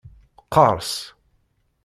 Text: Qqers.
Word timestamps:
Qqers. 0.47 0.91